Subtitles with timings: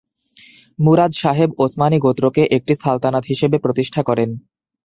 [0.79, 4.29] মুরাদ সাবেক ওসমানি গোত্রকে একটি সালতানাত হিসেবে প্রতিষ্ঠা করেন।